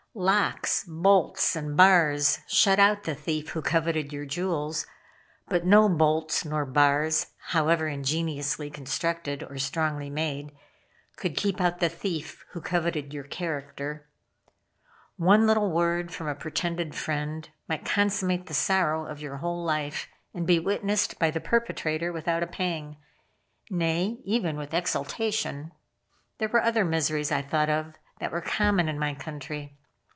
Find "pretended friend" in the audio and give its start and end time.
16.35-17.49